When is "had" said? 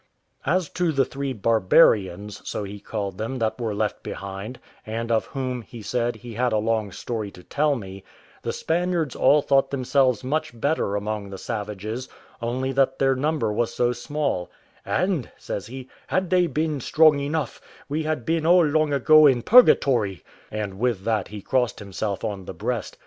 6.33-6.51, 16.07-16.31, 18.01-18.25